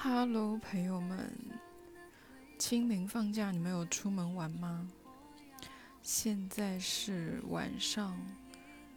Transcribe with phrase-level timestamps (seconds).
[0.00, 1.28] Hello，朋友们，
[2.56, 4.88] 清明放假你们有出门玩吗？
[6.04, 8.16] 现在是晚上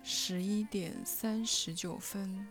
[0.03, 2.47] 十一点三十九分，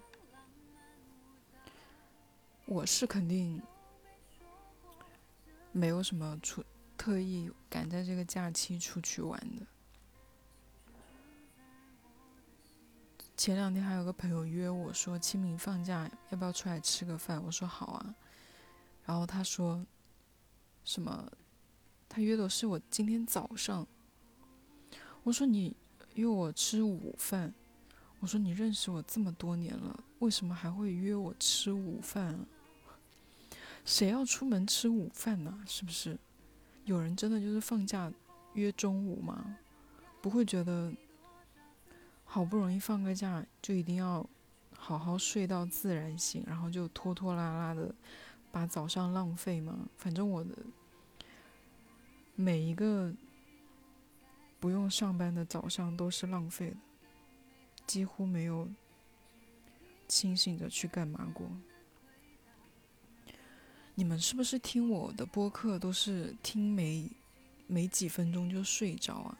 [2.66, 3.62] 我是肯定
[5.70, 6.64] 没有什么出
[6.98, 9.64] 特意赶在这个假期出去玩的。
[13.36, 18.14] 前两天还有个朋友约我说清明放假要不要出来吃个饭，我说好啊。
[19.04, 19.84] 然后他说
[20.84, 21.30] ：“什么？
[22.08, 23.86] 他约的是我今天早上。”
[25.22, 25.76] 我说：“你
[26.14, 27.52] 约我吃午饭。”
[28.20, 32.38] 我说：“你认识我这么多年了，为什么还会约我吃午饭？
[33.84, 35.62] 谁要出门吃午饭呢？
[35.66, 36.18] 是不是？
[36.84, 38.12] 有人真的就是放假
[38.54, 39.56] 约中午吗？
[40.20, 40.92] 不会觉得
[42.24, 44.28] 好不容易放个假就一定要
[44.76, 47.94] 好好睡到自然醒，然后就拖拖拉拉的。”
[48.52, 49.88] 把早上浪费吗？
[49.96, 50.56] 反正我的
[52.34, 53.12] 每一个
[54.58, 56.76] 不用上班的早上都是浪费的，
[57.86, 58.68] 几乎没有
[60.08, 61.48] 清醒着去干嘛过。
[63.94, 67.10] 你们是不是听我的播客都是听没
[67.66, 69.38] 没几分钟就睡着啊？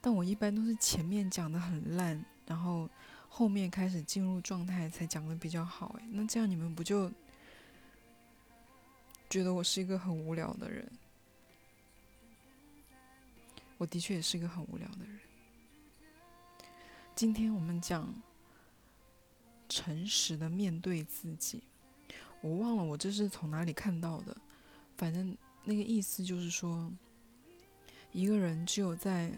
[0.00, 2.88] 但我一般都是前面讲的很烂，然后
[3.28, 5.96] 后面开始进入状态才讲的比较好。
[5.98, 7.10] 哎，那这样你们不就？
[9.30, 10.90] 觉得我是一个很无聊的人，
[13.78, 15.20] 我的确也是一个很无聊的人。
[17.14, 18.12] 今天我们讲
[19.68, 21.62] 诚实的面对自己，
[22.40, 24.36] 我忘了我这是从哪里看到的，
[24.96, 26.90] 反正那个意思就是说，
[28.10, 29.32] 一个人只有在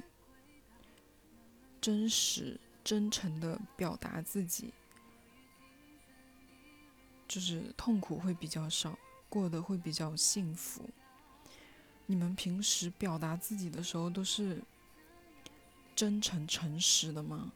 [1.82, 4.72] 真实、真诚的表达自己，
[7.28, 8.98] 就是痛苦会比较少。
[9.32, 10.90] 过得会比较幸福。
[12.04, 14.60] 你们平时表达自己的时候都是
[15.96, 17.50] 真诚诚实的吗？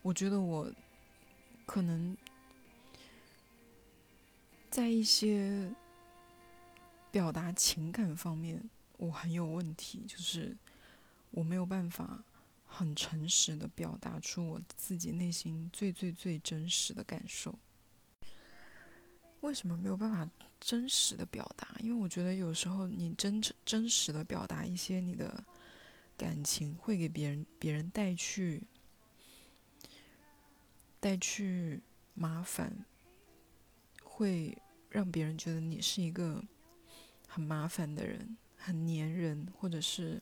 [0.00, 0.72] 我觉得我
[1.66, 2.16] 可能
[4.70, 5.70] 在一些
[7.10, 10.56] 表达情感方面我很有问题，就是
[11.30, 12.24] 我没有办法
[12.66, 17.54] 很诚实的表达出我自己内心最最最真实的感受。
[19.40, 20.28] 为什么没有办法
[20.60, 21.76] 真实的表达？
[21.80, 25.44] 因为我觉得有时候你真真实的表达一些你的
[26.16, 28.62] 感情，会给别人别人带去
[30.98, 31.80] 带去
[32.14, 32.84] 麻烦，
[34.02, 34.58] 会
[34.90, 36.42] 让别人觉得你是一个
[37.28, 40.20] 很麻烦的人，很粘人，或者是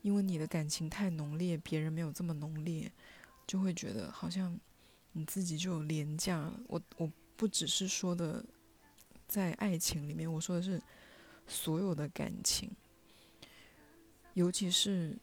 [0.00, 2.90] 因为你的感情太浓烈，别人没有这么浓烈，
[3.46, 4.58] 就会觉得好像
[5.12, 6.58] 你自己就廉价了。
[6.66, 7.12] 我我。
[7.40, 8.44] 不只是说的
[9.26, 10.78] 在爱情里面，我说的是
[11.46, 12.70] 所有的感情，
[14.34, 15.16] 尤其是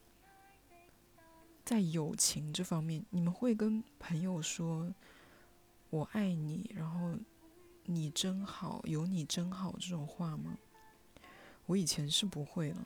[1.64, 4.92] 在友情这方面，你们会跟朋友说
[5.90, 7.16] “我爱你”，然后
[7.86, 10.58] “你真好”，“有你真好”这种话吗？
[11.66, 12.84] 我以前是不会了，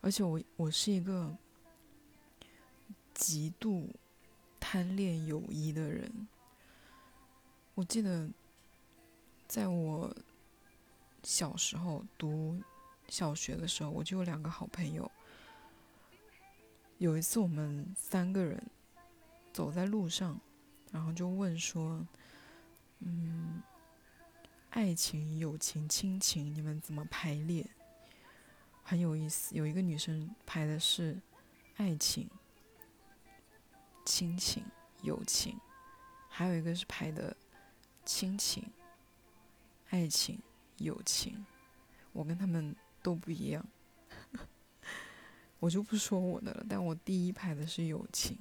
[0.00, 1.36] 而且我我是一个
[3.12, 3.92] 极度
[4.60, 6.28] 贪恋友谊的人。
[7.74, 8.28] 我记得，
[9.48, 10.14] 在我
[11.22, 12.60] 小时候读
[13.08, 15.10] 小学的时候，我就有两个好朋友。
[16.98, 18.62] 有一次，我们三个人
[19.54, 20.38] 走在路上，
[20.92, 22.06] 然后就问说
[23.00, 23.62] ：“嗯，
[24.68, 27.66] 爱情、友情、亲情，你们怎么排列？”
[28.84, 29.54] 很有意思。
[29.54, 31.18] 有一个女生排的是
[31.78, 32.28] 爱情、
[34.04, 34.62] 亲情、
[35.00, 35.58] 友情，
[36.28, 37.34] 还有一个是排的。
[38.04, 38.64] 亲情、
[39.90, 40.40] 爱情、
[40.78, 41.44] 友情，
[42.12, 43.64] 我跟他们都不一样。
[45.60, 48.36] 我就不说我的了，但我第一排的是友情，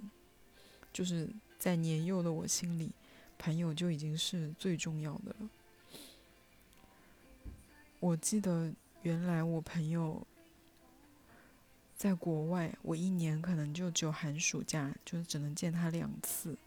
[0.92, 1.30] 就是
[1.60, 2.92] 在年幼的我心里，
[3.38, 5.50] 朋友就已经是最重要的了。
[8.00, 8.74] 我记得
[9.04, 10.26] 原来我朋友
[11.96, 16.58] 在国外，我一年可能就只有寒暑假，就是只能见他两次，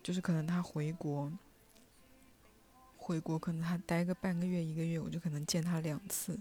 [0.00, 1.32] 就是可能他回国。
[3.08, 6.38] 回国可能他待个半个月一个月，我就可能见他两次，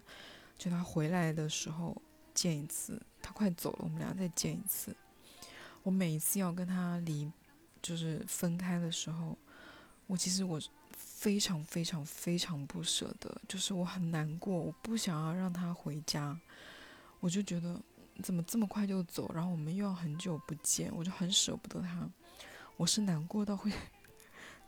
[0.57, 1.95] 就他回来的时候
[2.33, 4.93] 见一次，他快走了我们俩再见一次。
[5.83, 7.31] 我每一次要跟他离，
[7.81, 9.37] 就是分开的时候，
[10.07, 10.59] 我其实我
[10.91, 16.37] 非常非常非常不舍得，就是我很难过，我不想要让他回家，
[17.21, 17.81] 我就觉得
[18.21, 22.09] 怎么这么快就走，然后我们又要很久不见，我就很舍不得他，
[22.75, 23.71] 我是难过到会。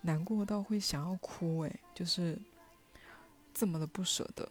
[0.01, 2.39] 难过到会想要哭，诶，就是
[3.53, 4.49] 这么的不舍得，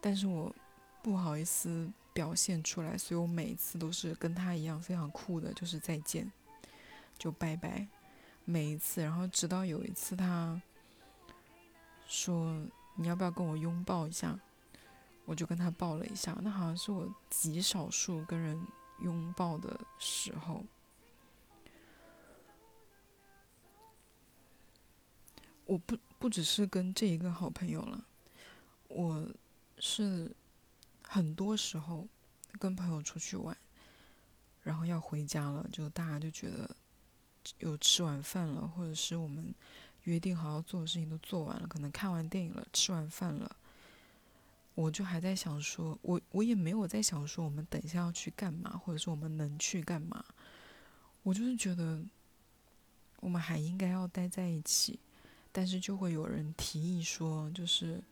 [0.00, 0.54] 但是我
[1.02, 6.30] 不好意思表现出来，所以我每一次都是跟他一样非常酷的，就是再见，
[7.18, 7.86] 就拜拜，
[8.44, 10.60] 每一次，然后直到有一次他
[12.06, 12.66] 说
[12.96, 14.38] 你要不要跟我拥抱一下，
[15.26, 18.60] 我就跟他抱了一下，那好像是我极少数跟人
[19.00, 20.64] 拥抱的时候。
[25.70, 28.04] 我不不只是跟这一个好朋友了，
[28.88, 29.24] 我
[29.78, 30.28] 是
[31.00, 32.08] 很多时候
[32.58, 33.56] 跟朋友出去玩，
[34.64, 36.68] 然后要回家了，就大家就觉得
[37.60, 39.54] 有吃完饭了，或者是我们
[40.02, 43.54] 约定好要做的事情都做完了，可能看完电影了，吃完饭了，
[44.74, 50.24] 我就还在想说，我我也没有在想说我们等一下要去干嘛，或者说我们能去干嘛，
[51.22, 52.02] 我就是觉得
[53.20, 54.98] 我们还应该要待在一起。
[55.52, 58.02] 但是就会有人提议说，就是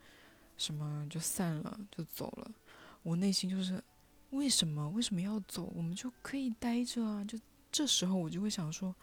[0.56, 2.50] 什么就散了就走了。
[3.02, 3.82] 我内心就是
[4.30, 5.72] 为什么为什么要走？
[5.74, 7.24] 我们就可以待着啊！
[7.24, 7.38] 就
[7.70, 8.94] 这时候我就会想说，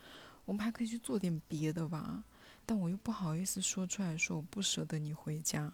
[0.44, 2.24] 我们还可以去做点别的吧。
[2.66, 5.72] 但我又不好意思说出来说我不舍得你回家，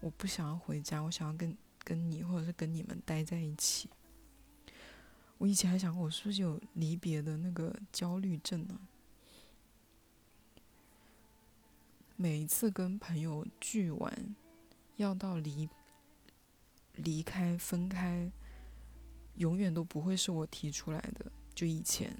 [0.00, 3.88] 我不想要回家，我想要跟跟你或者是跟你们待在一起。
[5.38, 8.78] 我以前还想过，我是不是有离别的那个焦虑症呢？
[12.16, 14.36] 每一次跟朋友聚完，
[14.96, 15.68] 要到离
[16.94, 18.30] 离开分开，
[19.34, 21.30] 永远都不会是我提出来的。
[21.54, 22.16] 就以前，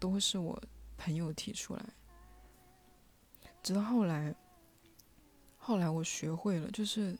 [0.00, 0.60] 都会是我
[0.96, 1.84] 朋友提出来。
[3.62, 4.34] 直到后来，
[5.56, 7.16] 后来我学会了，就是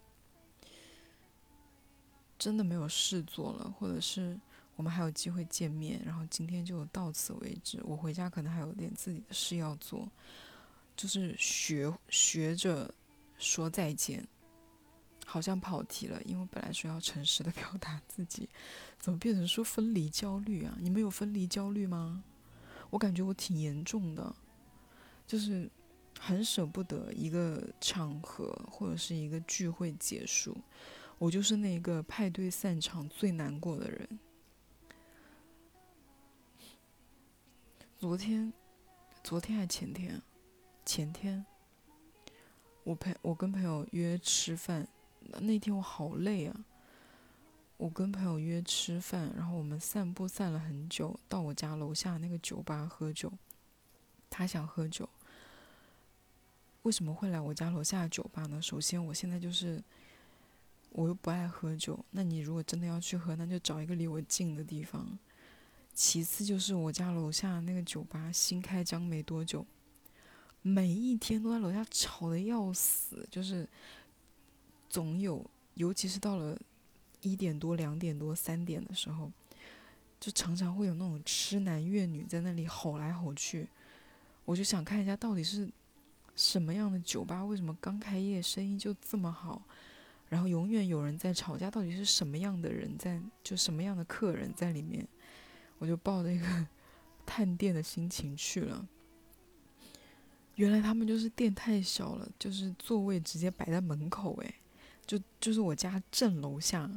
[2.37, 4.39] 真的没有事做了，或者是
[4.75, 7.81] 我们还有机会见面，然后今天就到此为止。
[7.85, 10.11] 我回家可能还有点自己的事要做。
[10.99, 12.93] 就是学学着
[13.39, 14.27] 说再见，
[15.25, 18.49] 好像跑题了，因为本来说要诚实的 表达自己，
[18.99, 20.77] 怎么变成说分离焦虑啊？
[20.81, 22.25] 你们有分离焦虑吗？
[22.91, 24.35] 我感觉我挺严重的，
[25.25, 25.71] 就是
[26.19, 30.57] 很舍不得一个场合或者是一个聚会结束，
[31.17, 34.19] 我就是那个派对散场最难过的人。
[38.01, 38.53] 昨天，
[39.23, 40.21] 昨天还前天？
[40.89, 41.45] 前天，
[42.83, 44.89] 我陪我跟朋友约吃饭，
[45.21, 46.65] 那天我好累啊。
[47.77, 53.31] 我跟朋友约吃饭，然后我们散步散了很久，到我家楼下那个酒吧喝酒。
[54.31, 55.07] 他想喝酒，
[56.85, 58.61] 为什么会来我家楼下的酒吧呢？
[58.63, 59.85] 首先，我现在就是
[60.89, 65.19] 我又不爱喝酒，那你如果真的要去喝，那就找一个离我近的地方。
[65.93, 69.67] 其次就是我家楼下那个酒吧新开张没多久。
[70.69, 73.67] 每一天都在楼下吵得要死，就是
[74.91, 75.43] 总有，
[75.75, 76.59] 尤其是到了
[77.23, 79.33] 一点多、两点多、三点的时候，
[80.21, 83.67] 就常常会有那种痴男怨女在那里吼来吼去。
[84.45, 85.71] 我就想看一下到底是
[86.37, 89.63] 什么样的酒吧，为什么刚开业生意就这么好，
[90.29, 95.07] 然后永远有人在吵架，到底是什么样的人在，就什么样的客人在里面，
[95.79, 96.67] 我就抱着一个
[97.25, 98.87] 探店的心情去了。
[100.59, 104.55] 原来他们就是店太小了，就是座位直接摆在门口，诶，
[105.07, 106.91] 就就是我家正楼下。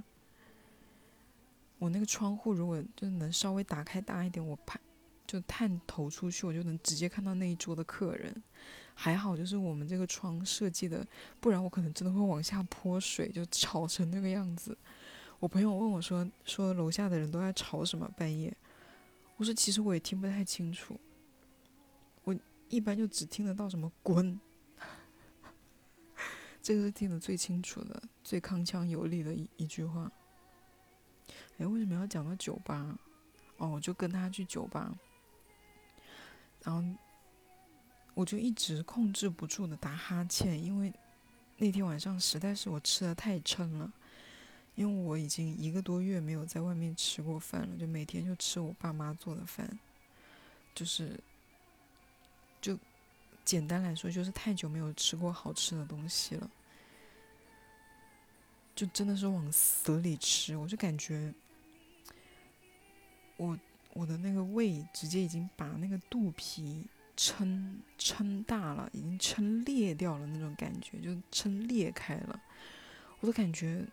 [1.78, 4.80] 我那个窗户如果就能稍微打开大一点，我拍
[5.28, 8.42] 就探头出去，我就能直接看到那一桌的客人。
[8.96, 11.06] 还好就是我们这个窗设计的，
[11.40, 14.76] 不然我可能真的会往下泼水，就吵成那个样子。
[15.40, 18.52] 我朋友问我说：“说楼下的人都在吵什么半夜？”
[19.38, 21.00] 我说：“其实我也听不太清楚。”
[22.72, 24.40] 一般就只听得到什么“滚”，
[26.64, 30.10] 这个是听得最清楚的、最铿锵有力的一一句话。
[31.58, 32.98] 哎，为什么要讲到酒吧？
[33.58, 34.92] 哦，我就跟他去酒吧，
[36.64, 36.82] 然后
[38.14, 40.94] 我就一直控制不住的打哈欠，因为
[41.58, 43.92] 那天晚上实在是我吃的太撑了，
[44.76, 49.78] 因为我已经一个多月没有在外面吃过饭了，就每天就吃我爸妈做的饭，
[50.74, 51.20] 就是。
[52.62, 52.78] 就
[53.44, 56.50] 简单来说，就是太久没有吃过好吃的东西了，
[58.76, 60.56] 就真的是往死里吃。
[60.56, 61.34] 我就感觉，
[63.38, 63.58] 我
[63.94, 66.86] 我的那个胃直接已经把那个肚皮
[67.18, 72.40] 撑撑大了，已经撑裂掉了那种感觉，就撑裂开了。
[73.20, 73.86] 我都感觉，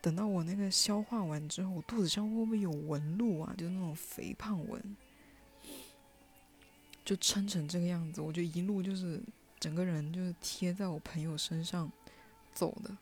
[0.00, 3.54] 等到我那个消化完之后，我肚子上会不会有纹路啊？
[3.56, 4.96] 就是那种肥胖纹。
[7.04, 9.20] 就撑成这个样子，我就一路就是
[9.58, 11.90] 整个人就是贴在我朋友身上
[12.52, 12.96] 走的。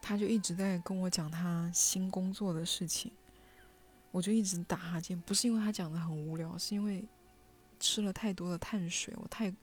[0.00, 3.12] 他就一直在跟我讲他新工作的事情，
[4.10, 7.04] 我就一直打哈欠，不是因为他讲的很无聊，是因为
[7.78, 9.54] 吃了太多的碳水，我太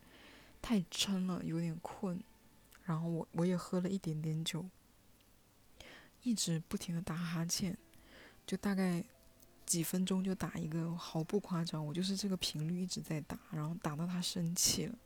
[0.62, 2.22] 太撑了，有点困，
[2.84, 4.64] 然后我我也喝了一点点酒，
[6.22, 7.76] 一直不停的打哈欠，
[8.46, 9.04] 就大概
[9.66, 14.98] 几分钟就打一个，毫不夸张，我就是这个频率一直在打，然后打到他生气了，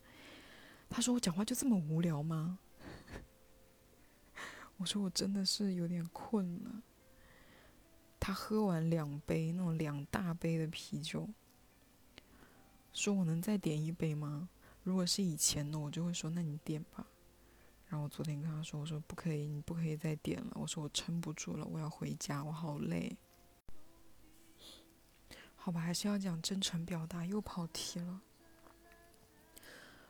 [0.90, 2.60] 他说我讲话就这么无聊吗？
[4.78, 6.84] 我说我真的是有点困了。
[8.20, 11.28] 他喝完两杯那种两大杯的啤酒，
[12.92, 14.50] 说我能再点一杯吗？
[14.84, 17.08] 如果是以前呢，我就会说那你点吧。
[17.88, 20.52] 然后我昨天跟他说，我说不可以，你不可以再点了。
[20.56, 23.18] 我说我撑不住了，我要回家，我好累。
[25.62, 28.22] 好吧，还是要讲真诚表达，又跑题了。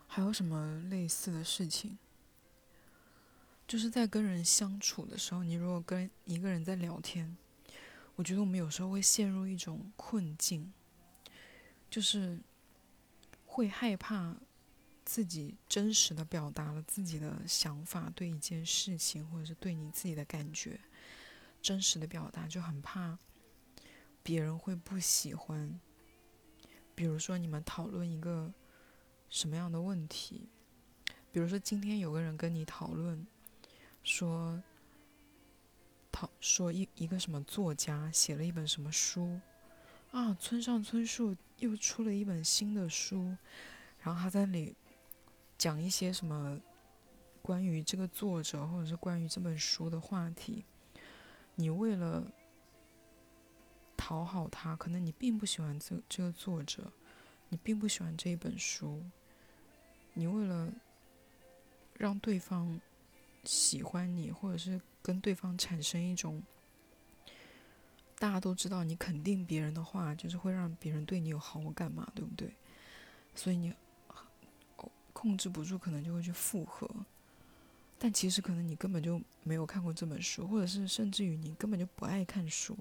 [0.07, 1.97] 还有什么类似的事情？
[3.67, 7.35] 就是在跟人相处的时候，你如果跟一个人在聊天，
[8.15, 10.71] 我觉得我们有时候会陷入一种困境，
[11.89, 12.39] 就是
[13.45, 14.35] 会害怕
[15.03, 20.79] 自己真实的表达了自己的想法，对一件事情或者是对你自己的感觉，
[21.61, 23.19] 真实的表达就很怕
[24.29, 25.79] 别人会不喜欢。
[26.93, 28.53] 比如说你们讨论一个
[29.27, 30.47] 什么样的问题，
[31.31, 33.25] 比如说今天有个人跟你讨论。
[34.03, 34.61] 说，
[36.11, 39.39] 讨说一一个什么作家写了一本什么书，
[40.11, 43.35] 啊，村上春树又出了一本新的书，
[43.99, 44.75] 然后他在那里
[45.57, 46.59] 讲一些什么
[47.41, 50.63] 关于这个作者或者是关于这本书的话题。
[51.55, 52.31] 你为了
[54.09, 56.91] 讨好他，可能你并不喜欢这这个作者，
[57.49, 59.03] 你并不喜欢这一本书，
[60.15, 60.73] 你为了
[61.93, 62.81] 让对方。
[63.45, 66.43] 喜欢你，或者是跟对方产生一种
[68.19, 72.53] 大家都知道你肯定别人的话，就是会让别人对你有好感嘛，对不对？
[73.33, 73.73] 所以你
[75.13, 76.89] 控制不住，可能就会去附和。
[77.97, 82.77] 但其实可能你根本就没有看过这本书，或者是甚至于你根本就不爱看书，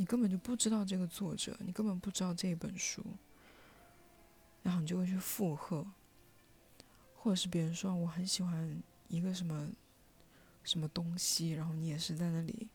[0.00, 3.04] 你根本就不知道这个作者，你根本不知道这本书，
[4.62, 5.86] 然后你就会去附和，
[7.14, 8.82] 或者是别人说我很喜欢。
[9.10, 9.68] 一个什么
[10.62, 12.68] 什么东西，然后你也是在那里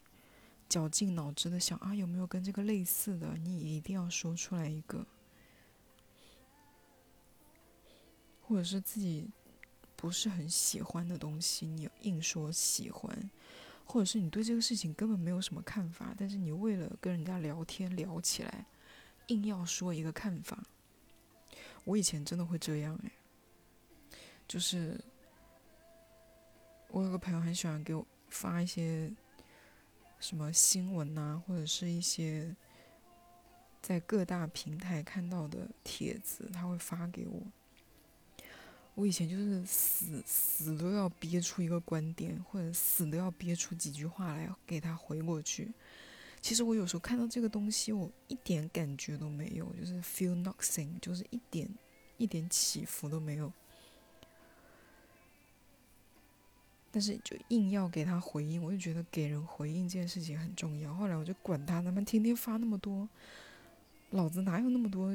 [0.68, 3.38] 绞尽脑汁的想啊，有没有跟这个类似的？
[3.38, 5.08] 你一定要说出来一个，
[8.42, 9.30] 或者是自己
[9.96, 13.32] 不是很喜欢的东西，你硬说喜欢，
[13.86, 18.66] 或者是你对这个事情根本没有什么看法，但是你为了跟人家聊天聊起来，
[19.28, 20.62] 硬要说一个看法。
[21.86, 23.12] 我以前真的会这样哎，
[24.48, 25.00] 就是。
[26.90, 29.12] 我有个朋友很喜欢给我发一些
[30.18, 32.56] 什么新闻呐，或者是一些
[33.82, 37.42] 在各大平台看到的帖子，他会发给我。
[38.96, 45.72] 我以前就是死死都要憋出一个观点，或者死都要憋出几句话来给他回过去。
[46.42, 51.70] 其实我有时候看到这个东西，我一点感觉都没有，就是 feel nothing，就是一点
[52.18, 53.52] 一点起伏都没有。
[56.92, 60.94] 但是就硬要给他回应，我就觉得给人回应这件事情很重要。
[60.94, 63.10] 后来我就管他，他们天天发那么多，
[64.12, 65.14] 老子哪有那么多，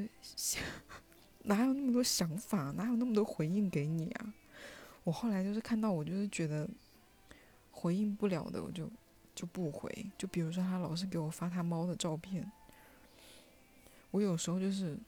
[1.45, 4.35] 哪有那么多想法，哪有那么多回应给你啊？
[5.05, 6.69] 我后来就是看到，我就是觉得
[7.71, 8.91] 回应不了的，我就
[9.35, 10.07] 就不回。
[10.19, 12.51] 就比如说他老是给我发他猫的照片，
[14.11, 14.99] 我有时候就是，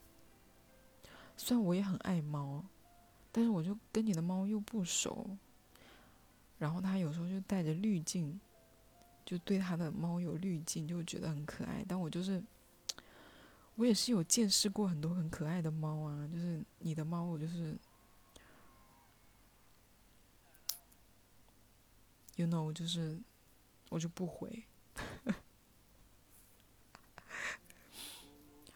[1.37, 2.65] 虽然我也很爱猫，
[3.31, 5.37] 但是我就跟你的猫又不熟。
[6.59, 8.41] 然后他有时候就带着滤镜，
[9.27, 11.85] 就对他的猫有滤镜，就觉得很可爱。
[11.89, 12.43] 但我就是，
[13.77, 17.77] 我也是有见识过很多很可爱的猫啊，就是你的猫，我就是
[22.37, 23.19] ，you know，就是
[23.89, 24.65] 我就不回，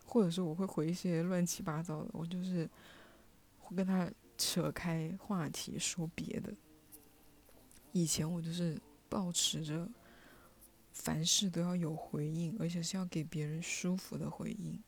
[0.06, 2.68] 或者说我会回一些乱七八糟的，我就是
[3.58, 6.52] 会跟他扯开话题说别的。
[7.92, 9.88] 以前我就是保持着
[10.92, 14.82] 凡事都要有回应，而且是要给别人舒服的回应，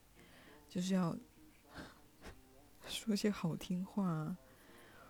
[0.69, 1.17] 就是要
[2.87, 4.37] 说些好听话，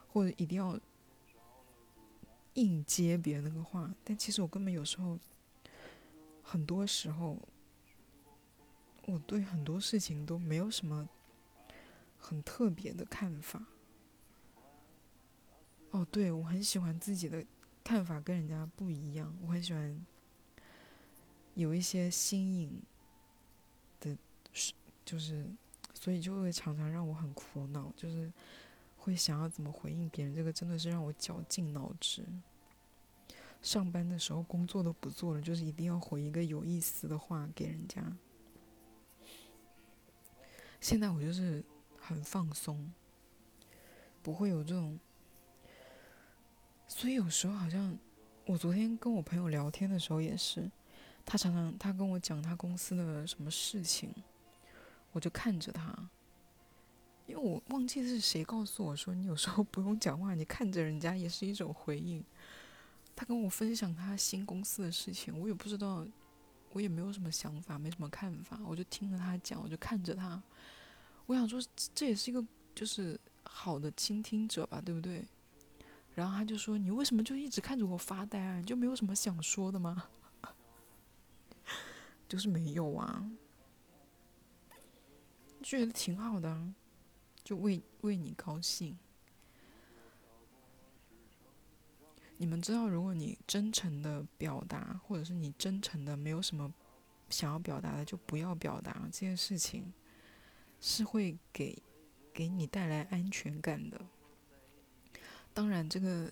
[0.07, 0.79] 或者一定要
[2.53, 3.93] 硬接别人那个话。
[4.03, 5.19] 但其实我根本有时候，
[6.41, 7.37] 很多时候，
[9.05, 11.07] 我对很多事情都没有什么
[12.17, 13.65] 很特别的看法。
[15.91, 17.45] 哦，对，我很喜欢自己的
[17.83, 20.05] 看法跟人家不一样，我很喜欢
[21.55, 22.81] 有一些新颖，
[25.09, 25.43] 就是，
[25.95, 28.31] 所以就会常常让我很苦恼，就是
[28.95, 32.23] 会想要怎么回应别人，这个真的是让我绞尽脑汁。
[33.63, 38.03] 上班的时候工作都不做了，就是一定要回一个有意思的话给人家。
[40.79, 41.63] 现在我就是
[41.99, 42.93] 很放松，
[44.21, 44.99] 不会有这种，
[46.87, 47.97] 所以有时候好像
[48.45, 50.69] 我昨天跟我朋友聊天的时候也是，
[51.25, 54.13] 他常常他跟我讲他公司的什么事情，
[55.11, 56.09] 我就看着他，
[57.25, 62.23] 因为我忘记是谁告诉我说你有时候不用讲话，你看着人家也是一种回应。
[63.15, 66.05] 他跟我分享他新公司的事情，我也不知道，
[66.71, 70.41] 我也没有什么想法，没什么看法，我就听着他讲，我就看着他。
[71.25, 71.61] 我想说，
[71.93, 75.27] 这也是一个就是好的倾听者吧，对不对？
[76.15, 78.57] 然后他就说：“你为什么就一直看着我发呆啊？
[78.57, 80.05] 你就没有什么想说的吗？”
[82.27, 83.23] 就是没有啊，
[85.61, 86.73] 觉得挺好的，
[87.43, 88.97] 就为为你高兴。
[92.37, 96.73] 你们知道，如果你真诚的表达，或者是你真诚的没有什么
[97.29, 99.91] 想要表达的，就不要表达这件事情，
[100.79, 101.77] 是会给
[102.33, 103.99] 给你带来安全感的。
[105.53, 106.31] 当然，这个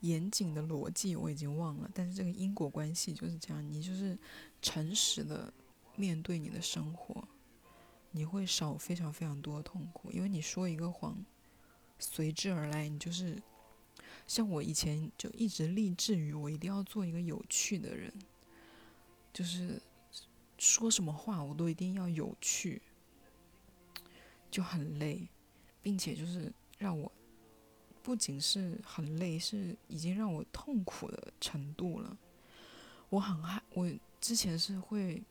[0.00, 3.72] 严谨的逻辑我已经忘了，但是这个因果关系就是这样。
[3.72, 4.18] 你就是
[4.60, 5.50] 诚实的
[5.96, 7.26] 面对你的生活，
[8.14, 11.22] 你会少非常非常多的痛苦，因为你说一个谎，
[11.98, 13.42] 随之而来，你就是。
[14.26, 18.10] 像我以前就一直立志于我一定要做一个有趣的人，
[19.34, 19.78] 就是
[20.56, 22.80] 说什么话我都一定要有趣，
[24.50, 25.28] 就很累，
[25.82, 27.12] 并且就是让我
[28.02, 32.16] 不仅是很累，是已经让我痛苦的程度了。
[33.10, 35.22] 我很害，我之前是会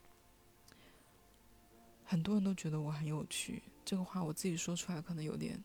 [2.13, 5.59] 很多人都觉得我很有趣，这个话我自己说出来可能有点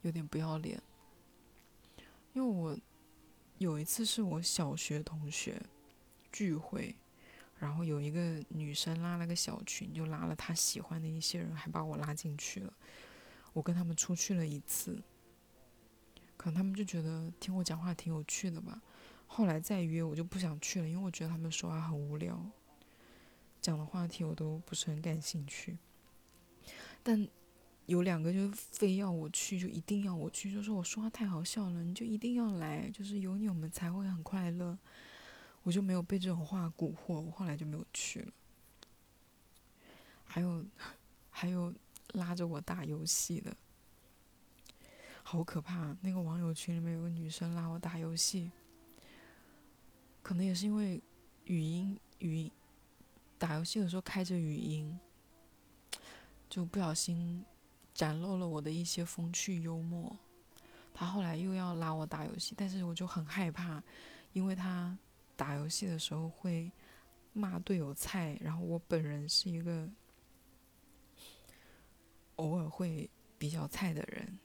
[0.00, 0.82] 有点不要脸。
[2.32, 2.74] 因为我
[3.58, 5.60] 有一次是我小学同学
[6.32, 6.96] 聚会，
[7.58, 12.72] 然后有一个女生拉了个小群，就拉了她喜欢的一些人，还把我拉进去了。
[13.52, 14.98] 我跟他们出去了一次，
[16.38, 18.80] 可能他们就觉得听我讲话挺有趣的吧。
[19.26, 22.42] 后来再约我就不想去了，因为我觉得他们说话很无聊，
[23.64, 25.78] 讲的话题我都不是很感兴趣。
[27.02, 27.26] 但。
[27.86, 34.78] 有两个就非要我去，就一定要我去，就说我说话太好笑了，你就一定要来，就是有你们才会很快乐。
[35.64, 38.32] 我就没有被这种话蛊惑，我后来就没有去了。
[40.24, 40.64] 还有，
[41.28, 41.74] 还有
[42.14, 43.54] 拉着我打游戏的，
[45.22, 45.94] 好可怕！
[46.00, 48.50] 那个网友群里面有个女生拉我打游戏，
[50.22, 51.02] 可能也是因为
[51.44, 52.50] 语音语音
[53.44, 54.98] 打游戏的时候开着语音，
[56.48, 57.44] 就不小心。
[57.92, 60.18] 展露了我的一些风趣幽默，
[60.92, 63.80] 他后来又要拉我打游戏，但是我就很害怕，
[64.32, 64.98] 因为他
[65.36, 66.72] 打游戏的时候会
[67.32, 69.88] 骂队友菜，然后我本人是一个
[72.34, 74.40] 偶尔会比较菜的人，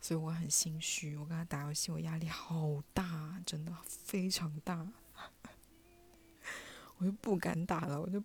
[0.00, 1.16] 所以我很心虚。
[1.18, 4.90] 我跟他打游戏，我压力好大，真的非常大，
[6.98, 8.22] 我就不敢打了，我就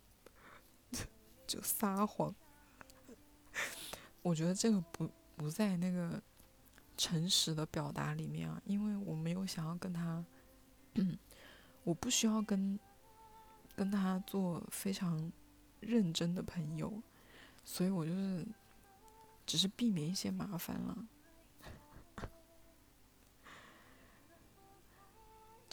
[1.48, 2.34] 就撒谎。
[4.22, 6.22] 我觉得这个不不在那个
[6.98, 10.24] 诚实的表达里面啊，因为我没有想要跟他，
[11.84, 12.80] 我不需要跟
[13.76, 15.32] 跟他做非常
[15.80, 17.02] 认真的朋友，
[17.66, 18.46] 所以我就是
[19.46, 21.08] 只是避免一些麻烦了。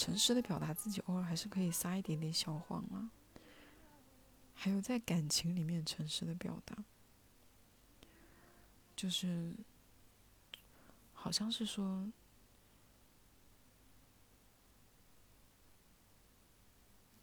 [0.01, 3.11] 诚实的表达自己，偶尔还是可以撒一点点小谎啊。
[4.55, 6.75] 还有在感情里面诚实的表达。
[8.97, 9.55] 就是，
[11.13, 12.11] 好像是说，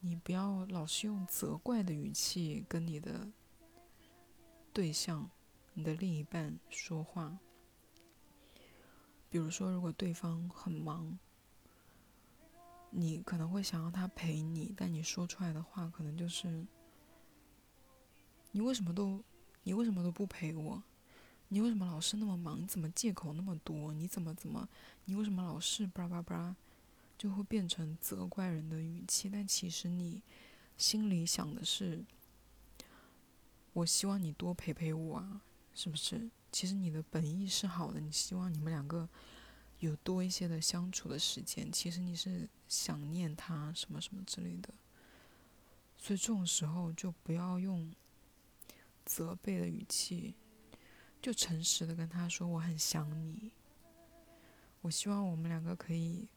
[0.02, 3.28] 你不要老是用责怪的语气跟你的
[4.72, 5.28] 对象、
[5.74, 7.40] 你的另一半说话。
[9.32, 11.18] 比如说，如果对方很忙，
[12.90, 16.66] 你可能会想要他陪你，但你说出来的话可能就是
[18.52, 19.24] ：“你为什么都，
[19.64, 20.82] 你为什么都不陪我？”
[21.50, 22.62] 你为什么老是那么忙？
[22.62, 23.94] 你怎么借口那么多？
[23.94, 24.68] 你怎么怎么？
[25.06, 26.56] 你为什么老是巴拉巴拉？
[27.18, 29.30] 就会变成责怪人的语气。
[29.30, 30.22] 但其实你
[30.76, 32.04] 心里想的是，
[33.72, 35.42] 我希望你多陪陪我啊，
[35.74, 36.30] 是不是？
[36.52, 39.08] 其实你的本意是好的，你希望你们两个
[39.80, 41.72] 有多一些的相处的时间。
[41.72, 44.74] 其实你是想念他什么什么之类的，
[45.98, 47.94] 所以这种时候就不要用
[49.06, 50.36] 责备的语气，
[51.22, 53.52] 就诚实的跟他说我很想你，
[54.82, 56.28] 我希望我们两个可以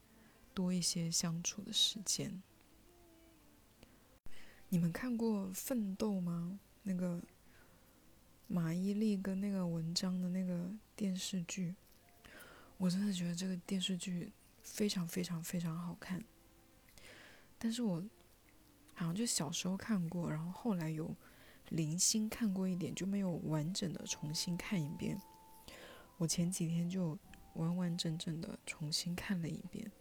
[0.55, 2.42] 多一些相处的时间。
[4.68, 6.61] 你们看过《奋斗》吗？
[6.83, 7.20] 那个
[8.46, 11.74] 马伊琍跟那个文章的那个电视剧，
[12.80, 16.24] 我真的觉得这个电视剧非常非常非常好看。
[17.58, 18.02] 但是我
[18.94, 21.14] 好像就小时候看过，然后后来有
[21.68, 25.20] 零星看过一点，就没有完整的重新看一遍。
[26.16, 27.18] 我前几天就
[27.52, 29.92] 完完整整的重新看了一遍，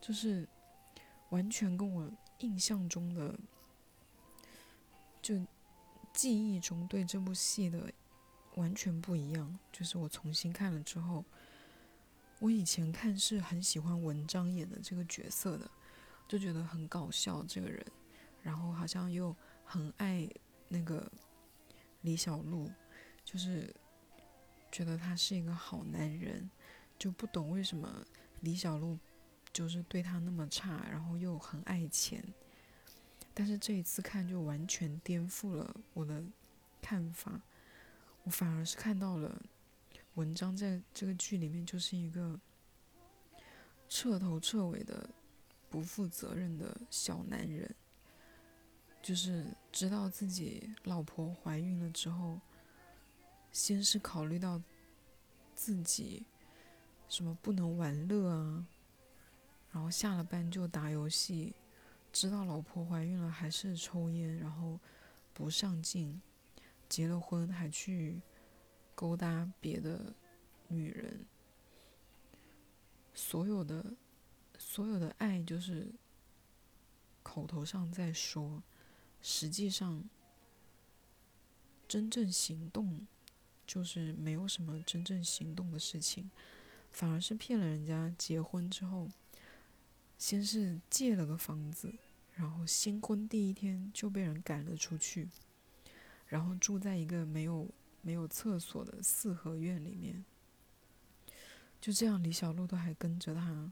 [0.00, 0.48] 就是
[1.28, 2.10] 完全跟我。
[2.40, 3.36] 印象中的，
[5.20, 5.44] 就
[6.12, 7.92] 记忆中对这部戏的
[8.54, 9.58] 完全不一样。
[9.72, 11.24] 就是我重新看了之后，
[12.38, 15.70] 我以前看是很喜欢文章演的这个角色的，
[16.26, 17.84] 就觉得很搞笑这个人，
[18.42, 20.28] 然后好像又很爱
[20.68, 21.10] 那个
[22.02, 22.70] 李小璐，
[23.24, 23.74] 就是
[24.70, 26.50] 觉得他是一个好男人，
[26.98, 28.04] 就不懂为什么
[28.40, 28.98] 李小璐。
[29.50, 32.22] 就是对他那么差，然后又很爱钱，
[33.32, 36.22] 但是这一次看就完全颠覆了我的
[36.82, 37.40] 看法，
[38.22, 39.42] 我反而是看到了
[40.18, 42.40] 文章在这个剧里面就是一个
[43.88, 45.08] 彻头彻尾的
[45.70, 47.72] 不负责任的小男人，
[49.00, 52.40] 就是知道自己老婆怀孕了之后，
[53.52, 54.60] 先是考虑到
[55.54, 56.26] 自己
[57.08, 58.66] 什么不能玩乐啊。
[59.70, 61.54] 然后下了班就打游戏，
[62.12, 64.80] 知道老婆怀孕了还是抽烟，然后
[65.32, 66.20] 不上进，
[66.88, 68.20] 结了婚还去
[68.98, 70.12] 勾搭别的
[70.66, 71.24] 女人，
[73.14, 73.94] 所有的
[74.58, 75.92] 所有的爱就是
[77.22, 78.60] 口头上在说，
[79.22, 80.02] 实际上
[81.86, 83.06] 真正行动
[83.64, 86.28] 就是没有什么真正行动的事情，
[86.90, 89.08] 反而是骗了人家结婚之后。
[90.18, 91.94] 先是借了个房子，
[92.34, 95.28] 然后新婚第一天就被人赶了出去，
[96.26, 97.68] 然后住在一个没有
[98.08, 100.24] 没有厕所的四合院里面。
[101.78, 103.70] 就这样，李小璐都还跟着他，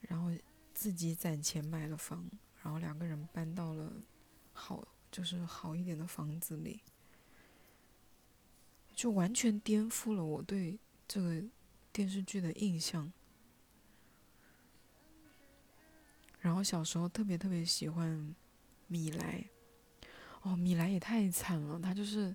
[0.00, 0.30] 然后
[0.72, 2.26] 自己攒钱买了房，
[2.62, 3.92] 然后两个人搬到了
[4.54, 6.80] 好就是好一点的房子里，
[8.94, 11.44] 就完全颠覆了我对这个
[11.92, 13.12] 电视剧的印象。
[16.40, 18.34] 然后小时候特别特别喜欢
[18.86, 19.44] 米莱，
[20.40, 22.34] 哦，米莱也太惨了，他就是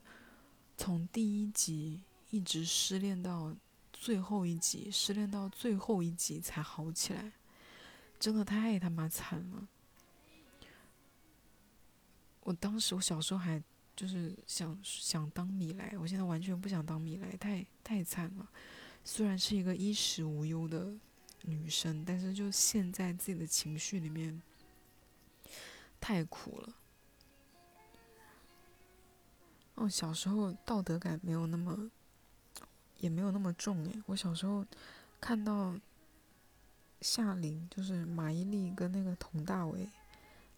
[0.83, 3.55] 从第一集一直失恋到
[3.93, 7.33] 最后一集，失恋到最后一集才好起来，
[8.19, 9.67] 真的太他妈惨了。
[12.39, 13.61] 我当时我小时候还
[13.95, 18.49] 就是想想当米莱，我现在完全不想当米莱，太太惨了。
[19.05, 20.91] 虽然是一个衣食无忧的。
[21.43, 24.39] 女生，但是就陷在自己的情绪里面，
[25.99, 26.75] 太苦了。
[29.81, 31.89] 哦，小时候道德感没有那么，
[32.99, 34.03] 也没有那么重诶。
[34.05, 34.63] 我小时候
[35.19, 35.75] 看到
[37.01, 39.89] 夏琳，就是马伊琍跟那个佟大为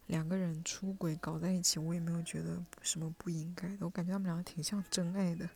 [0.07, 3.85] 两个人出轨搞在一起，我也没有觉得什么不应该的。
[3.85, 5.49] 我感觉他们两个挺像真爱的，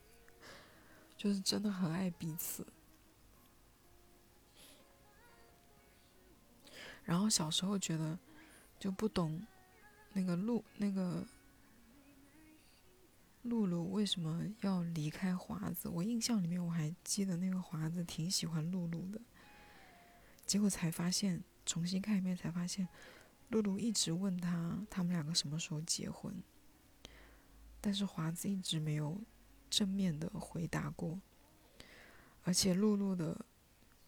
[1.18, 2.66] 就是真的很爱彼此。
[7.04, 8.18] 然后小时候觉得
[8.80, 9.46] 就不懂
[10.14, 11.26] 那个路那个
[13.48, 15.90] 露露为什么要离开华子。
[15.90, 19.20] 我印象里面我还记得那个华子挺喜欢露露的。
[20.46, 22.88] 结果才发现，重新看一遍才发现，
[23.50, 26.34] 露露一直问他他们两个什么时候结婚，
[27.82, 29.20] 但是华子一直没有
[29.70, 31.20] 正面的回答过。
[32.44, 33.46] 而且露露的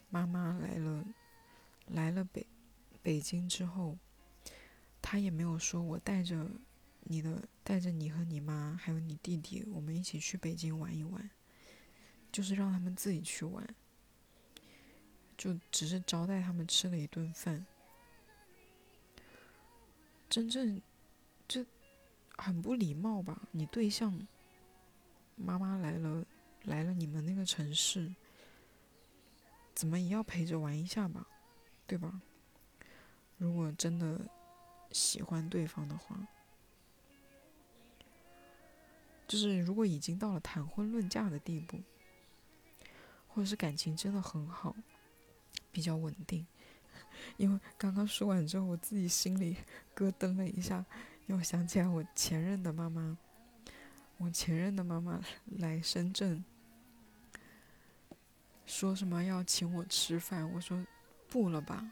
[0.10, 1.06] 妈妈来了，
[1.88, 2.46] 来了北。
[3.02, 3.98] 北京之后，
[5.02, 6.46] 他也没有说，我带着
[7.04, 11.30] 你的，带着你和你妈还有你弟弟，我们一起去北京玩一玩，
[12.32, 13.64] 就是让他们自己去玩，
[15.38, 17.64] 就只是招待他们吃了一顿饭。
[20.28, 20.82] 真正，
[21.48, 21.64] 这
[22.38, 23.40] 很不礼貌吧？
[23.52, 24.20] 你对象
[25.36, 26.26] 妈妈来了，
[26.64, 28.12] 来了你们那个城市，
[29.76, 31.28] 怎么也要陪着玩一下吧，
[31.86, 32.20] 对吧？
[33.38, 34.28] 如果真的
[34.92, 36.20] 喜欢对方的话，
[39.30, 41.80] 就是如果已经到了谈婚论嫁的地步，
[43.28, 44.76] 或者是感情真的很好，
[45.72, 46.48] 比较稳定。
[47.38, 49.56] 因为刚刚说完之后，我自己心里
[49.94, 50.84] 咯噔了一下，
[51.28, 53.16] 因为我想起来我前任的妈妈，
[54.18, 55.22] 我前任的妈妈
[55.60, 56.44] 来深圳，
[58.66, 60.84] 说什么要请我吃饭，我说
[61.30, 61.92] 不了吧，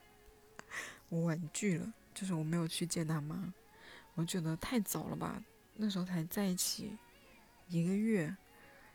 [1.08, 3.54] 我婉拒了，就是我没有去见他妈，
[4.14, 5.42] 我觉得太早了吧，
[5.76, 6.96] 那时候才在一起
[7.68, 8.36] 一个月，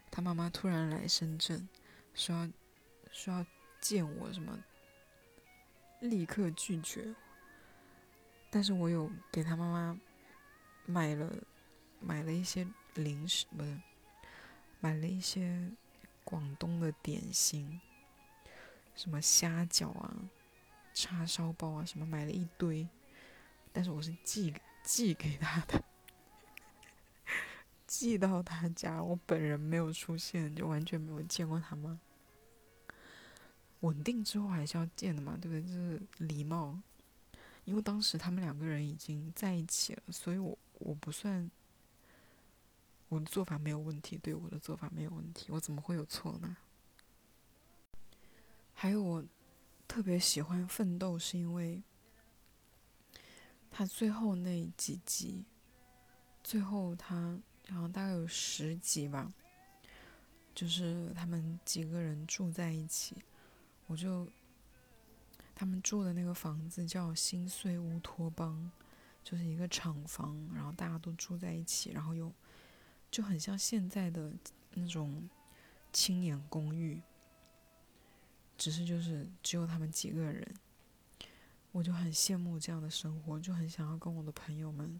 [0.10, 1.68] 他妈妈突然来深圳，
[2.14, 2.50] 说要
[3.12, 3.46] 说要
[3.80, 4.58] 见我什么。
[6.00, 7.14] 立刻拒绝，
[8.50, 10.00] 但是我有给他妈妈
[10.88, 11.32] 买了
[12.00, 13.80] 买了一些零食，不是
[14.80, 15.70] 买了一些
[16.24, 17.80] 广东的点心，
[18.96, 20.12] 什么虾饺啊、
[20.92, 22.88] 叉烧包啊，什么买了一堆，
[23.72, 24.52] 但是我是寄
[24.84, 25.84] 寄给他的，
[27.92, 32.00] 寄到他家，我本人没有出现，就完全没有见过他妈。
[33.82, 35.62] 稳定之后还是要见的嘛，对不对？
[35.62, 36.80] 就是礼貌。
[37.66, 41.52] 因为当时他们两个人已经在一起了，所以我我不算
[43.10, 46.56] 我的做法没有问题，对我的做法没有问题，我怎么会有错呢？
[48.74, 49.26] 还有我
[49.86, 51.84] 特别喜欢《奋斗》，是因为
[53.70, 55.44] 他最后那几集，
[56.42, 57.38] 最后他
[57.72, 59.32] 然后大概有十集吧，
[60.54, 63.16] 就是他们几个人住在一起。
[63.88, 64.28] 我就，
[65.56, 68.70] 他们住的那个房子叫新碎乌托邦，
[69.24, 72.30] 就是一个厂房，然后大家都住在一起，然后又
[73.10, 74.34] 就很像现在的
[74.74, 75.30] 那种
[75.94, 77.02] 青年公寓，
[78.58, 80.46] 只是就是只有他们几个人，
[81.72, 85.00] 我就很羡慕这样的生活，就很想要跟我的朋友们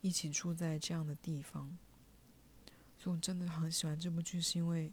[0.00, 1.76] 一起住在这样的地方，
[2.98, 4.92] 所以我真的很喜欢这部剧，是因为。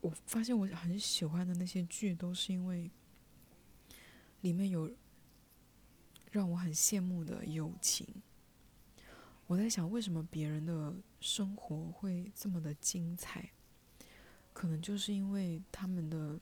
[0.00, 2.90] 我发现我很喜欢的那些剧，都是因为
[4.42, 4.94] 里面有
[6.30, 8.06] 让我很羡慕的友情。
[9.46, 13.50] 我在想，为什么别人的生活会这么的精彩？
[14.52, 16.38] 可能就是因为他们的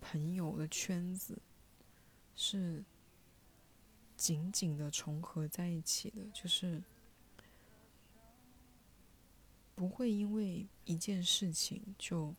[0.00, 1.40] 朋友的圈子
[2.34, 2.84] 是
[4.20, 6.82] 紧紧的重合在一起的，就是。
[9.74, 12.34] 不会因为一件事情就，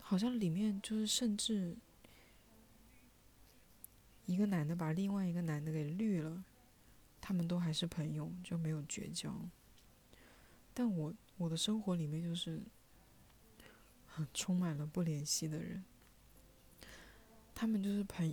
[0.00, 1.76] 好像里面就是甚至
[4.24, 6.44] 一个男的把另外一个男的给绿了，
[7.20, 9.34] 他们都还是朋友，就没有绝交。
[10.72, 12.62] 但我我的生活里面就是
[14.32, 15.84] 充满了不联系的人，
[17.60, 18.32] 他们就是朋，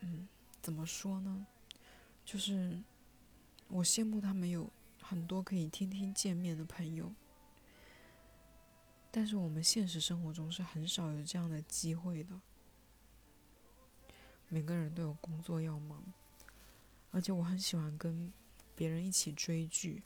[0.00, 0.28] 嗯，
[0.60, 1.46] 怎么说呢？
[2.26, 2.78] 就是
[3.68, 7.14] 我羡慕他们有很多可以天天见面的朋友，
[9.10, 12.38] 但是我们现实生活中是很少有这样的机会的。
[14.50, 16.04] 每个人都有工作要忙，
[17.12, 18.30] 而且我很喜欢跟
[18.74, 20.02] 别人一起追剧，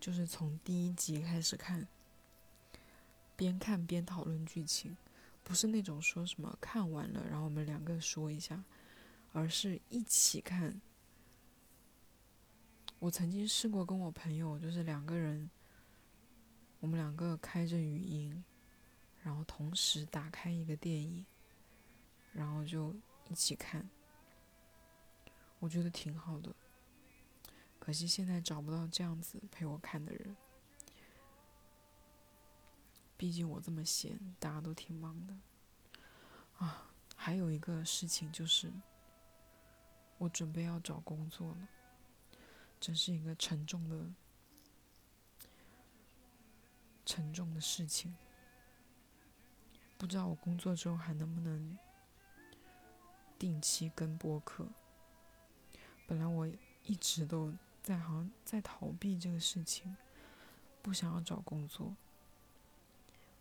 [0.00, 1.86] 就是从第一集开始看，
[3.36, 4.96] 边看边讨论剧情，
[5.48, 8.62] 不是那种说什么看完了然后我们两个说一下，
[9.32, 10.78] 而是一起看。
[12.98, 15.48] 我曾经试过跟我朋友，就是两个人，
[16.80, 18.44] 我们两个开着语音，
[19.22, 21.24] 然后同时打开一个电影，
[22.34, 22.94] 然后就
[23.30, 23.88] 一起看。
[25.60, 26.54] 我觉得挺好的，
[27.78, 30.36] 可惜现在找不到这样子陪我看的人。
[33.18, 35.36] 毕竟我这么闲，大家都挺忙的。
[36.58, 38.72] 啊，还有一个事情就是，
[40.16, 41.68] 我准备要找工作了。
[42.80, 44.06] 真是一个沉重的、
[47.04, 48.16] 沉重的事情。
[49.96, 51.76] 不知道我工作之后还能不能
[53.36, 54.68] 定期跟播客。
[56.06, 56.48] 本来我
[56.84, 57.52] 一直都
[57.82, 59.96] 在好像在逃避这个事情，
[60.80, 61.96] 不想要找工作。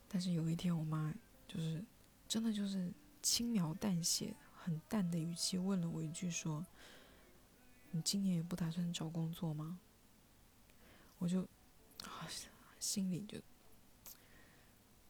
[0.08, 1.14] 但是有一天，我妈
[1.48, 1.84] 就是
[2.28, 2.92] 真的就是
[3.22, 6.66] 轻描淡写、很淡的语气问了我一句说。
[7.92, 9.80] 你今年也不打算找工作吗？
[11.20, 11.42] 我就
[12.04, 12.28] 啊，
[12.80, 13.40] 心里就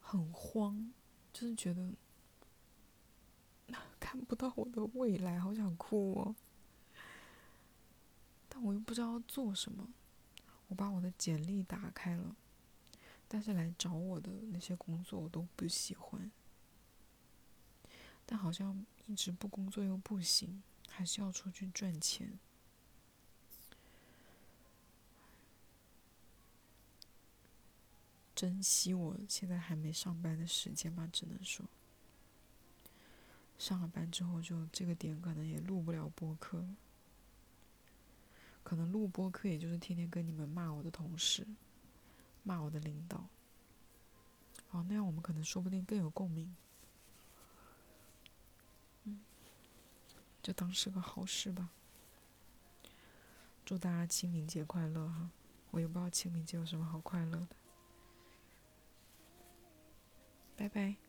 [0.00, 0.92] 很慌，
[1.32, 1.92] 就是觉得
[3.98, 6.36] 看不到我的未来，好想哭哦。
[8.48, 9.88] 但我又不知道做什么。
[10.68, 12.36] 我把我的简历打开了，
[13.28, 16.30] 但是来找我的那些工作我都不喜欢。
[18.24, 22.38] 但好像一直不工作又不行，还是要出去赚钱。
[28.34, 31.66] 珍惜我现在还没上班的时间吧，只能说。
[33.58, 36.64] 上了班之后，就这个点可能也录不了播客，
[38.62, 41.44] 可能录播客也就是天天跟你们骂我的同事，
[42.48, 43.28] 骂我的领导。
[44.70, 46.56] 哦，那样我们可能说不定更有共鸣。
[49.04, 49.20] 嗯，
[50.42, 51.68] 就当是个好事吧。
[53.66, 55.28] 祝大家清明节快乐哈！
[55.72, 57.48] 我也不知道清明节有什么好快乐的。
[60.56, 61.07] 拜拜。